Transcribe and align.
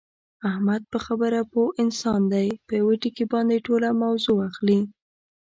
احمد 0.49 0.81
په 0.91 0.97
خبره 1.05 1.39
پوه 1.51 1.67
انسان 1.83 2.21
دی، 2.33 2.47
په 2.67 2.71
یوه 2.79 2.93
ټکي 3.01 3.25
باندې 3.33 3.63
ټوله 3.65 3.89
موضع 4.01 4.33
اخلي. 4.49 4.79